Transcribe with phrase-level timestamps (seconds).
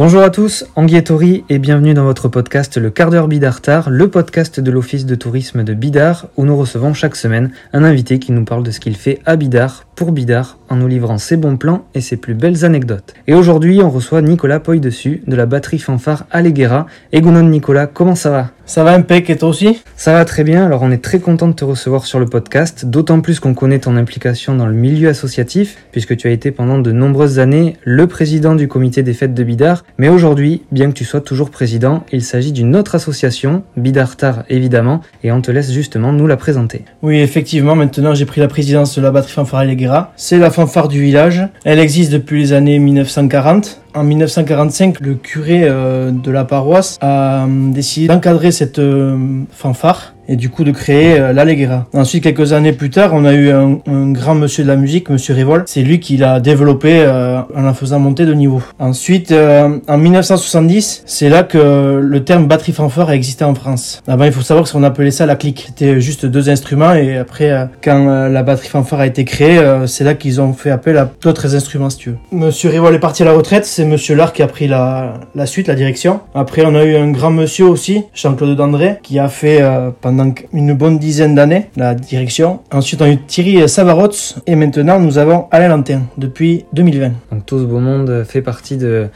[0.00, 4.58] Bonjour à tous, Anguille et bienvenue dans votre podcast Le quart d'heure Bidart le podcast
[4.58, 8.46] de l'Office de tourisme de Bidart où nous recevons chaque semaine un invité qui nous
[8.46, 11.84] parle de ce qu'il fait à Bidart pour Bidart en nous livrant ses bons plans
[11.92, 13.12] et ses plus belles anecdotes.
[13.26, 16.86] Et aujourd'hui, on reçoit Nicolas Poy dessus de la batterie fanfare Alleghera.
[17.12, 18.50] Et Nicolas, comment ça va?
[18.70, 19.80] Ça va impec et toi aussi?
[19.96, 22.86] Ça va très bien, alors on est très content de te recevoir sur le podcast,
[22.86, 26.78] d'autant plus qu'on connaît ton implication dans le milieu associatif, puisque tu as été pendant
[26.78, 30.94] de nombreuses années le président du comité des fêtes de Bidart, mais aujourd'hui, bien que
[30.94, 35.72] tu sois toujours président, il s'agit d'une autre association, Bidartar évidemment, et on te laisse
[35.72, 36.84] justement nous la présenter.
[37.02, 40.12] Oui, effectivement, maintenant j'ai pris la présidence de la batterie fanfare Allegra.
[40.14, 45.62] C'est la fanfare du village, elle existe depuis les années 1940, en 1945, le curé
[45.64, 50.70] euh, de la paroisse a euh, décidé d'encadrer cette euh, fanfare et du coup de
[50.70, 51.86] créer euh, l'Allegra.
[51.92, 53.80] Ensuite, quelques années plus tard, on a eu un,
[54.12, 55.64] grand monsieur de la musique, monsieur Rivol.
[55.66, 58.62] C'est lui qui l'a développé euh, en la faisant monter de niveau.
[58.78, 64.02] Ensuite, euh, en 1970, c'est là que le terme batterie fanfare a existé en France.
[64.06, 65.64] Avant, il faut savoir qu'on appelait ça la clique.
[65.66, 70.14] C'était juste deux instruments et après, quand la batterie fanfare a été créée, c'est là
[70.14, 72.16] qu'ils ont fait appel à d'autres instruments, si tu veux.
[72.30, 75.66] Monsieur Rivol est parti à la retraite, c'est monsieur Lard qui a pris la suite,
[75.66, 76.20] la direction.
[76.34, 79.62] Après, on a eu un grand monsieur aussi, Jean-Claude Dandré, qui a fait
[80.00, 80.19] pendant
[80.52, 82.60] une bonne dizaine d'années, la direction.
[82.72, 87.12] Ensuite, on a eu Thierry Savarotz et maintenant nous avons Alain Lantin depuis 2020.
[87.32, 89.08] Donc tout ce beau monde fait partie de,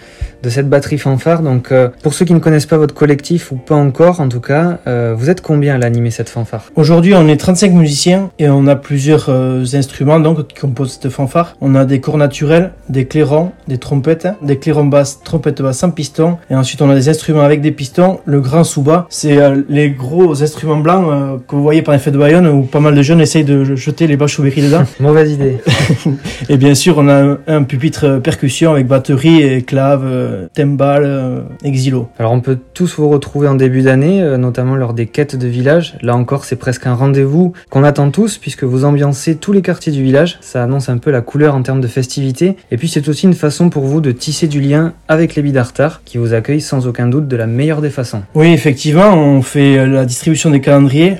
[0.42, 1.42] de cette batterie fanfare.
[1.42, 4.40] Donc euh, pour ceux qui ne connaissent pas votre collectif ou pas encore en tout
[4.40, 6.64] cas, euh, vous êtes combien à l'animer cette fanfare?
[6.76, 11.10] Aujourd'hui, on est 35 musiciens et on a plusieurs euh, instruments donc qui composent cette
[11.10, 11.56] fanfare.
[11.60, 15.90] On a des corps naturels, des clairons, des trompettes, des clairons basses, trompettes basses sans
[15.90, 18.20] piston et ensuite on a des instruments avec des pistons.
[18.24, 19.38] Le grand souba, c'est
[19.68, 22.94] les gros instruments blancs euh, que vous voyez par effet de Bayonne où pas mal
[22.94, 24.84] de jeunes essayent de jeter les bâches au dedans.
[25.00, 25.58] Mauvaise idée.
[26.48, 31.40] et bien sûr, on a un, pupitre percussion avec batterie et clave, euh, timbal, euh,
[31.62, 32.08] exilo.
[32.18, 35.96] Alors on peut tous vous retrouver en début d'année, notamment lors des quêtes de village.
[36.02, 39.92] Là encore, c'est presque un rendez-vous qu'on attend tous puisque vous ambiancez tous les quartiers
[39.92, 40.38] du village.
[40.40, 42.56] Ça annonce un peu la couleur en termes de festivité.
[42.70, 46.02] Et puis c'est aussi une façon pour vous de tisser du lien avec les bidartars
[46.04, 48.22] qui vous accueillent sans aucun doute de la meilleure des façons.
[48.34, 50.60] Oui, effectivement, on fait la distribution des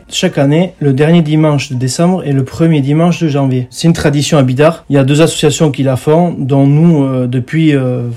[0.09, 3.69] chaque année le dernier dimanche de décembre et le premier dimanche de janvier.
[3.70, 4.84] C'est une tradition à Bidart.
[4.91, 8.09] Il y a deux associations qui la font, dont nous euh, depuis euh,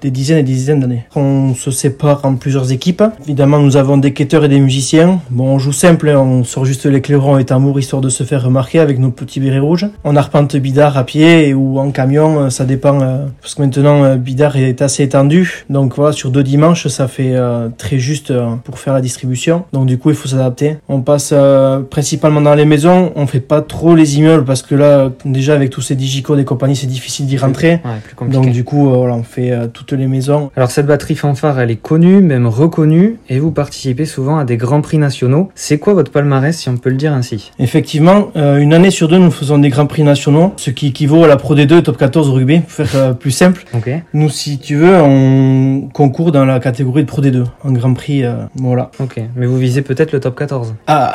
[0.00, 1.04] des dizaines et des dizaines d'années.
[1.14, 3.02] On se sépare en plusieurs équipes.
[3.24, 5.20] Évidemment, nous avons des quêteurs et des musiciens.
[5.30, 6.18] Bon, on joue simple, hein.
[6.18, 9.40] on sort juste les clairons et tambours histoire de se faire remarquer avec nos petits
[9.40, 9.86] bérets rouges.
[10.04, 12.98] On arpente Bidart à pied ou en camion, euh, ça dépend,
[13.40, 15.64] parce que maintenant Bidart est assez étendu.
[15.70, 17.34] Donc voilà, sur deux dimanches, ça fait
[17.78, 18.32] très juste
[18.64, 19.64] pour faire la distribution.
[19.72, 20.76] Donc du coup, il faut s'adapter.
[20.88, 23.12] On passe euh, principalement dans les maisons.
[23.16, 26.44] On fait pas trop les immeubles parce que là, déjà avec tous ces digicodes et
[26.44, 27.80] compagnie, c'est difficile d'y rentrer.
[28.28, 30.50] Donc du coup, euh, voilà, on fait euh, toutes les maisons.
[30.56, 34.56] Alors cette batterie fanfare, elle est connue, même reconnue, et vous participez souvent à des
[34.56, 35.50] grands prix nationaux.
[35.54, 37.52] C'est quoi votre palmarès, si on peut le dire ainsi?
[37.58, 41.28] Effectivement, une année sur deux, nous faisons des grands prix nationaux, ce qui équivaut à
[41.28, 43.64] la Pro D2 Top 14 au rugby, pour faire plus simple.
[44.12, 48.24] Nous, si tu veux, on concourt dans la catégorie de Pro D2, un grand prix,
[48.56, 48.90] voilà.
[49.00, 51.14] Ok, mais vous visez peut-être le Top 14 ah,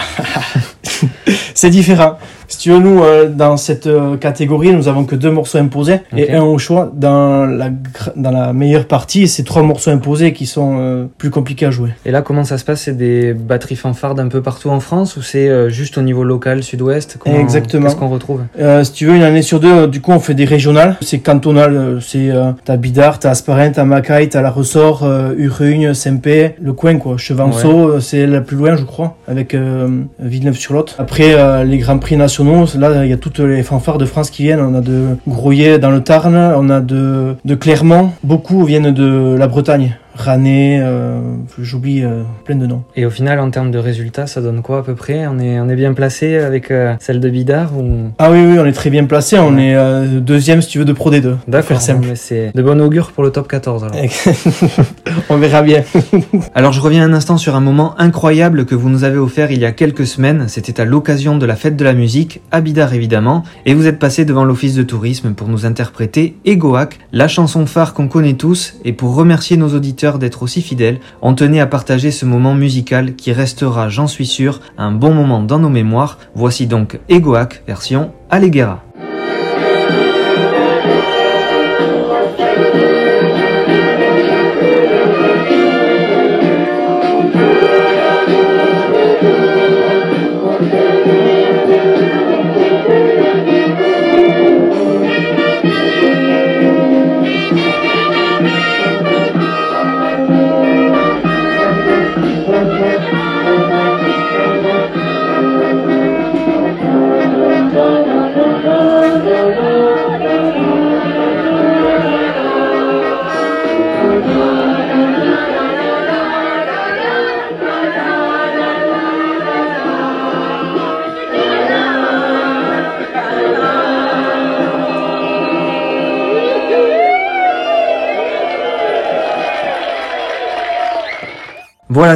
[1.54, 2.18] c'est différent.
[2.48, 6.00] Si tu veux, nous, euh, dans cette euh, catégorie, nous avons que deux morceaux imposés
[6.16, 6.92] et un au choix.
[6.94, 7.70] Dans la,
[8.16, 11.92] dans la meilleure partie, c'est trois morceaux imposés qui sont euh, plus compliqués à jouer.
[12.06, 12.84] Et là, comment ça se passe?
[12.84, 16.64] C'est des batteries fanfardes un peu partout en France ou c'est juste au niveau local,
[16.64, 17.18] sud-ouest?
[17.26, 17.86] Exactement.
[17.86, 18.42] Qu'est-ce qu'on retrouve?
[18.84, 20.98] Si tu veux, une année sur deux, du coup, on fait des régionales.
[21.02, 22.00] C'est cantonal.
[22.02, 22.32] C'est
[22.64, 25.08] t'as Bidart, t'as Asparin, t'as Macaille, t'as La Ressort,
[25.38, 27.18] Urugne, Sempé, le coin, quoi.
[27.18, 29.56] Chevanceau, c'est la plus loin, je crois, avec
[30.20, 30.95] Villeneuve-sur-Lot.
[30.98, 34.44] Après, les Grands Prix nationaux Là, il y a toutes les fanfares de France qui
[34.44, 34.62] viennent.
[34.62, 38.12] On a de Grouillet dans le Tarn, on a de Clermont.
[38.24, 39.98] Beaucoup viennent de la Bretagne.
[40.16, 41.20] Rané, euh,
[41.60, 42.84] j'oublie euh, plein de noms.
[42.96, 45.28] Et au final, en termes de résultats, ça donne quoi à peu près?
[45.28, 48.12] On est, on est bien placé avec euh, celle de Bidar ou...
[48.18, 49.38] Ah oui, oui, on est très bien placé.
[49.38, 49.76] On est
[50.22, 51.36] deuxième, si tu veux, de Pro D2.
[51.48, 53.84] D'accord, c'est de bon augure pour le top 14.
[53.84, 53.96] Alors.
[55.30, 55.84] on verra bien.
[56.56, 59.60] alors, je reviens un instant sur un moment incroyable que vous nous avez offert il
[59.60, 60.46] y a quelques semaines.
[60.48, 64.00] C'était à l'occasion de la fête de la musique, à Bidar évidemment, et vous êtes
[64.00, 68.76] passé devant l'office de tourisme pour nous interpréter Egoac, la chanson phare qu'on connaît tous,
[68.86, 69.76] et pour remercier nos
[70.14, 74.62] d'être aussi fidèles, on tenait à partager ce moment musical qui restera, j'en suis sûr,
[74.78, 76.20] un bon moment dans nos mémoires.
[76.36, 78.85] Voici donc Egoac version Alleghera.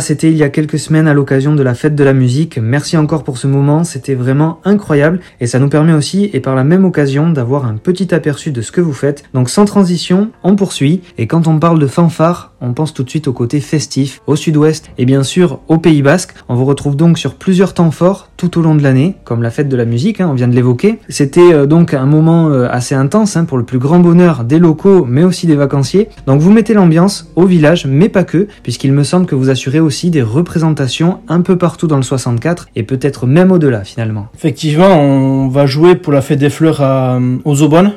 [0.02, 2.58] C'était il y a quelques semaines à l'occasion de la fête de la musique.
[2.58, 6.56] Merci encore pour ce moment, c'était vraiment incroyable et ça nous permet aussi et par
[6.56, 9.24] la même occasion d'avoir un petit aperçu de ce que vous faites.
[9.34, 13.10] Donc sans transition, on poursuit et quand on parle de fanfare, on pense tout de
[13.10, 16.34] suite au côté festif, au sud-ouest et bien sûr au Pays Basque.
[16.48, 19.52] On vous retrouve donc sur plusieurs temps forts tout au long de l'année, comme la
[19.52, 20.98] fête de la musique, hein, on vient de l'évoquer.
[21.10, 24.60] C'était euh, donc un moment euh, assez intense hein, pour le plus grand bonheur des
[24.60, 26.08] locaux mais aussi des vacanciers.
[26.26, 29.82] Donc vous mettez l'ambiance au village, mais pas que, puisqu'il me semble que vous assurez
[29.82, 34.28] aussi des représentations un peu partout dans le 64 et peut-être même au-delà finalement.
[34.36, 37.92] Effectivement, on va jouer pour la fête des fleurs à, aux Aubonnes.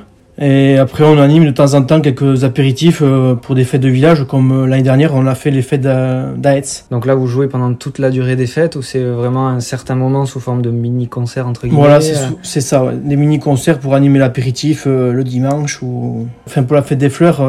[0.44, 3.88] Et après, on anime de temps en temps quelques apéritifs euh, pour des fêtes de
[3.88, 6.86] village, comme euh, l'année dernière, on a fait les fêtes d'Aetz.
[6.90, 9.94] Donc là, vous jouez pendant toute la durée des fêtes ou c'est vraiment un certain
[9.94, 12.00] moment sous forme de mini-concert entre guillemets Voilà,
[12.42, 12.94] c'est ça, ouais.
[12.96, 16.26] des mini-concerts pour animer l'apéritif euh, le dimanche ou.
[16.48, 17.40] Enfin, pour la fête des fleurs,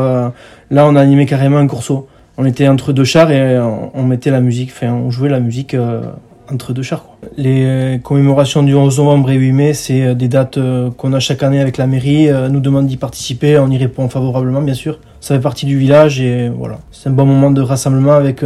[0.70, 2.08] là, on a animé carrément un corso.
[2.38, 5.76] On était entre deux chars et on, mettait la musique, enfin, on jouait la musique
[6.52, 7.06] entre deux chars.
[7.38, 11.20] Les commémorations du 11 novembre et 8 mai, c'est euh, des dates euh, qu'on a
[11.20, 12.30] chaque année avec la mairie.
[12.30, 15.00] Euh, nous demande d'y participer, on y répond favorablement bien sûr.
[15.20, 16.80] Ça fait partie du village et voilà.
[16.92, 18.44] C'est un bon moment de rassemblement avec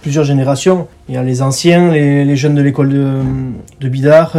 [0.00, 0.86] plusieurs générations.
[1.08, 3.14] Il y a les anciens, les, jeunes de l'école de,
[3.80, 4.36] de Bidart.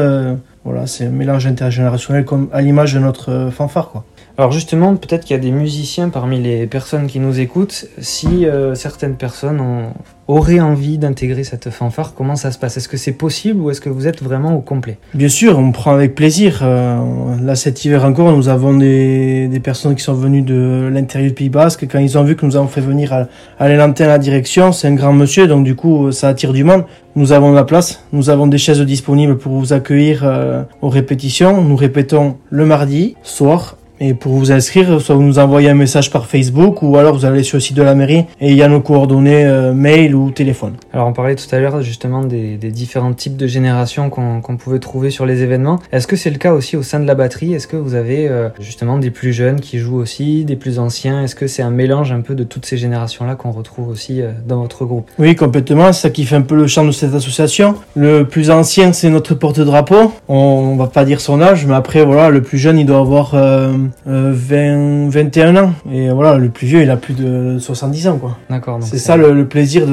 [0.63, 4.05] voilà, c'est un mélange intergénérationnel comme à l'image de notre fanfare quoi.
[4.41, 7.85] Alors justement, peut-être qu'il y a des musiciens parmi les personnes qui nous écoutent.
[7.99, 9.61] Si certaines personnes
[10.31, 12.77] aurait envie d'intégrer cette fanfare, comment ça se passe?
[12.77, 14.97] Est-ce que c'est possible ou est-ce que vous êtes vraiment au complet?
[15.13, 16.61] Bien sûr, on prend avec plaisir.
[16.63, 21.35] Euh, là, cet hiver encore, nous avons des, personnes qui sont venues de l'intérieur du
[21.35, 21.85] Pays Basque.
[21.91, 23.27] Quand ils ont vu que nous avons fait venir à,
[23.59, 26.85] à la direction, c'est un grand monsieur, donc du coup, ça attire du monde.
[27.15, 31.61] Nous avons la place, nous avons des chaises disponibles pour vous accueillir euh, aux répétitions.
[31.61, 36.09] Nous répétons le mardi soir et pour vous inscrire, soit vous nous envoyez un message
[36.09, 38.63] par Facebook ou alors vous allez sur le site de la mairie et il y
[38.63, 40.73] a nos coordonnées euh, mail ou téléphone.
[40.91, 44.79] Alors on parlait tout à l'heure justement des, des, différents types de générations qu'on pouvait
[44.79, 45.79] trouver sur les événements.
[45.91, 47.53] Est-ce que c'est le cas aussi au sein de la batterie?
[47.53, 51.21] Est-ce que vous avez euh, justement des plus jeunes qui jouent aussi, des plus anciens?
[51.23, 54.31] Est-ce que c'est un mélange un peu de toutes ces générations-là qu'on retrouve aussi euh,
[54.47, 55.11] dans votre groupe?
[55.19, 55.93] Oui, complètement.
[55.93, 57.75] C'est ça qui fait un peu le champ de cette association.
[57.95, 60.11] Le plus ancien, c'est notre porte-drapeau.
[60.27, 62.97] On, on, va pas dire son âge, mais après voilà, le plus jeune, il doit
[62.97, 63.35] avoir
[64.05, 65.73] 20, 21 ans.
[65.91, 68.37] Et voilà, le plus vieux, il a plus de 70 ans, quoi.
[68.49, 68.79] D'accord.
[68.81, 69.85] C'est ça le, le plaisir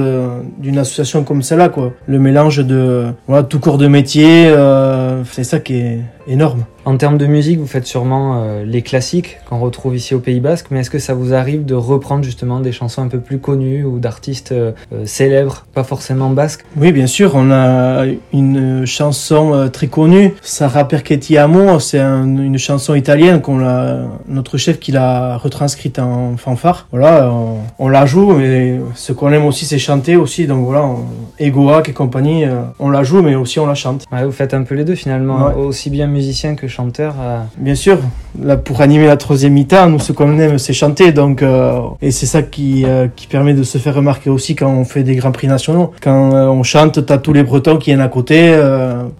[0.58, 1.92] d'une association comme celle-là, quoi.
[2.06, 6.64] Le mélange de, voilà, tout corps de métier, euh, c'est ça qui est énorme.
[6.88, 10.40] En termes de musique, vous faites sûrement euh, les classiques qu'on retrouve ici au Pays
[10.40, 13.38] Basque, mais est-ce que ça vous arrive de reprendre justement des chansons un peu plus
[13.38, 16.64] connues ou d'artistes euh, euh, célèbres, pas forcément basques?
[16.78, 22.94] Oui, bien sûr, on a une chanson très connue, Sarah Perchetti Amo, c'est une chanson
[22.94, 26.86] italienne qu'on l'a, notre chef qui l'a retranscrite en fanfare.
[26.90, 27.30] Voilà,
[27.78, 31.04] on, la joue, mais ce qu'on aime aussi, c'est chanter aussi, donc voilà, on,
[31.38, 32.44] Egoac et compagnie,
[32.78, 34.06] on la joue, mais aussi on la chante.
[34.10, 37.14] Ouais, vous faites un peu les deux finalement, aussi bien musicien que chanteur.
[37.20, 37.40] Euh.
[37.58, 37.98] Bien sûr,
[38.42, 42.10] là pour animer la troisième mi-temps, nous ce qu'on aime c'est chanter, donc euh, et
[42.10, 45.14] c'est ça qui euh, qui permet de se faire remarquer aussi quand on fait des
[45.14, 45.92] grands prix nationaux.
[46.02, 46.18] Quand
[46.58, 48.36] on chante, t'as tous les Bretons qui viennent à côté.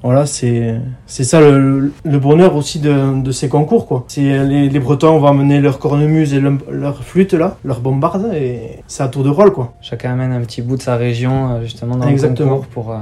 [0.03, 0.75] voilà, c'est
[1.07, 4.05] c'est ça le, le, bonheur aussi de, de ces concours quoi.
[4.09, 6.41] C'est les, les, Bretons vont amener leur cornemuse et
[6.71, 9.75] leur flûte là, leur bombarde et c'est à tour de rôle quoi.
[9.81, 12.51] Chacun amène un petit bout de sa région justement dans Exactement.
[12.51, 12.97] le concours pour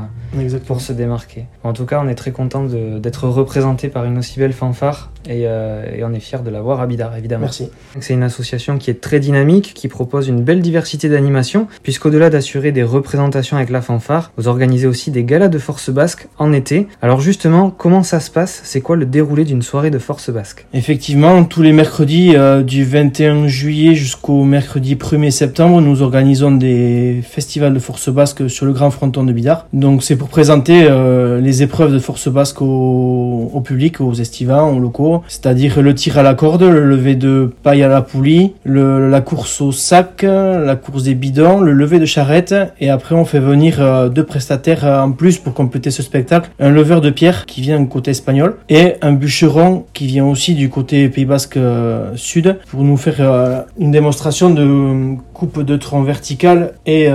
[0.67, 1.47] pour se démarquer.
[1.65, 5.85] En tout cas, on est très content d'être représenté par une aussi belle fanfare euh,
[5.97, 7.45] et, on est fiers de l'avoir à Bidar, évidemment.
[7.45, 7.71] Merci.
[8.01, 12.73] C'est une association qui est très dynamique, qui propose une belle diversité d'animations, puisqu'au-delà d'assurer
[12.73, 16.87] des représentations avec la fanfare, vous organisez aussi des galas de force basque en été.
[17.03, 18.61] Alors justement, comment ça se passe?
[18.65, 22.85] C'est quoi le déroulé d'une soirée de force basque Effectivement, tous les mercredis euh, du
[22.85, 28.73] 21 juillet jusqu'au mercredi 1er septembre, nous organisons des festivals de force basque sur le
[28.73, 29.67] grand fronton de Bidar.
[29.73, 34.71] Donc c'est pour présenter euh, les épreuves de force basque au, au public, aux estivants,
[34.71, 38.55] aux locaux c'est-à-dire le tir à la corde, le lever de paille à la poulie,
[38.65, 43.25] la course au sac, la course des bidons, le lever de charrette, et après on
[43.25, 47.11] fait venir euh, deux prestataires euh, en plus pour compléter ce spectacle, un leveur de
[47.11, 51.25] pierre qui vient du côté espagnol et un bûcheron qui vient aussi du côté Pays
[51.25, 57.09] Basque euh, sud pour nous faire une démonstration de coupe de tronc verticale et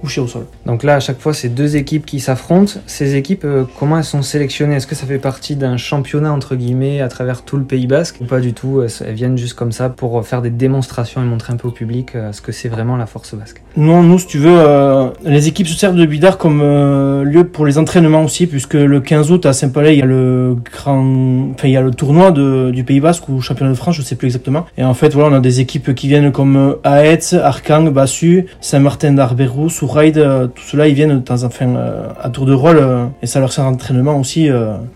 [0.00, 0.46] coucher au sol.
[0.66, 2.74] Donc là à chaque fois c'est deux équipes qui s'affrontent.
[2.86, 3.46] Ces équipes
[3.78, 4.76] comment elles sont sélectionnées?
[4.76, 8.16] Est-ce que ça fait partie d'un championnat entre guillemets à travers tout le Pays Basque?
[8.20, 11.52] Ou pas du tout Elles viennent juste comme ça pour faire des démonstrations et montrer
[11.52, 13.62] un peu au public euh, ce que c'est vraiment la force basque?
[13.76, 17.44] Non, nous, si tu veux, euh, les équipes se servent de Bidar comme euh, lieu
[17.44, 21.50] pour les entraînements aussi, puisque le 15 août à Saint-Palais, il y a le grand,
[21.54, 24.02] enfin, il y a le tournoi de, du Pays Basque ou championnat de France, je
[24.02, 24.66] sais plus exactement.
[24.76, 29.12] Et en fait, voilà, on a des équipes qui viennent comme Aetz, Arcang, Bassu, Saint-Martin
[29.12, 32.54] d'Arbérou, Souraïd, euh, tout cela ils viennent de temps en temps euh, à tour de
[32.54, 34.48] rôle euh, et ça leur sert d'entraînement aussi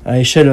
[0.06, 0.52] à échelle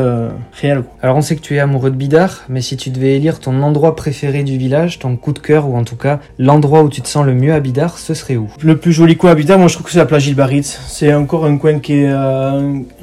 [0.51, 0.82] réelle.
[0.82, 0.94] quoi.
[1.01, 3.62] Alors on sait que tu es amoureux de Bidart, mais si tu devais élire ton
[3.62, 7.01] endroit préféré du village, ton coup de cœur ou en tout cas l'endroit où tu
[7.01, 8.50] te sens le mieux à Bidart, ce serait où?
[8.62, 10.82] Le plus joli coin habitat, moi je trouve que c'est la plage Gilbaritz.
[10.88, 12.13] C'est encore un coin qui est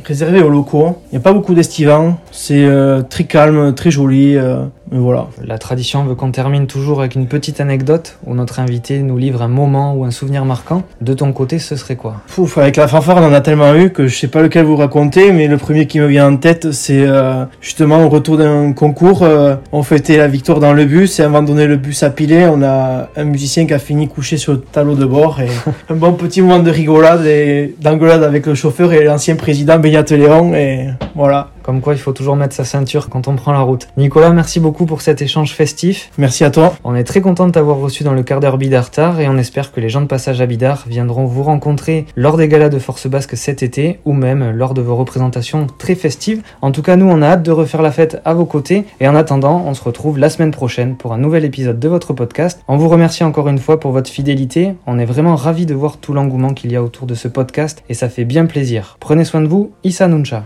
[0.05, 0.99] réservé aux locaux.
[1.11, 2.19] Il n'y a pas beaucoup d'estivants.
[2.31, 2.69] C'est
[3.09, 4.37] très calme, très joli.
[4.91, 5.29] Mais voilà.
[5.45, 9.43] La tradition veut qu'on termine toujours avec une petite anecdote où notre invité nous livre
[9.43, 10.83] un moment ou un souvenir marquant.
[11.01, 12.17] De ton côté, ce serait quoi?
[12.35, 14.77] Pouf, avec la fanfare, on en a tellement eu que je sais pas lequel vous
[14.77, 18.73] raconter, mais le premier qui me vient en tête, c'est euh, justement au retour d'un
[18.73, 19.23] concours.
[19.23, 22.11] euh, on fêtait la victoire dans le bus et avant de donner le bus à
[22.11, 25.49] piler, on a un musicien qui a fini couché sur le tableau de bord et
[25.91, 30.05] un bon petit moment de rigolade et d'engueulade avec le chauffeur et l'ancien président Benyat
[30.11, 31.51] Léon et voilà.
[31.69, 33.89] Comme quoi, il faut toujours mettre sa ceinture quand on prend la route.
[33.99, 36.11] Nicolas, merci beaucoup pour cet échange festif.
[36.17, 36.75] Merci à toi.
[36.83, 39.71] On est très content de t'avoir reçu dans le quart d'heure Bidartar et on espère
[39.71, 43.07] que les gens de passage à Bidart viendront vous rencontrer lors des galas de Force
[43.07, 46.41] Basque cet été ou même lors de vos représentations très festives.
[46.63, 49.07] En tout cas, nous, on a hâte de refaire la fête à vos côtés et
[49.07, 52.63] en attendant, on se retrouve la semaine prochaine pour un nouvel épisode de votre podcast.
[52.67, 54.73] On vous remercie encore une fois pour votre fidélité.
[54.87, 57.85] On est vraiment ravis de voir tout l'engouement qu'il y a autour de ce podcast
[57.91, 58.97] et ça fait bien plaisir.
[59.01, 60.45] Prenez soin de vous, Issa Nuncha.